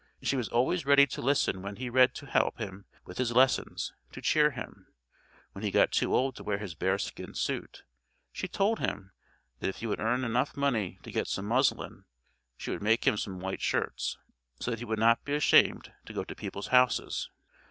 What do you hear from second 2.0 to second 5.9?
to help him with his lessons, to cheer him. When he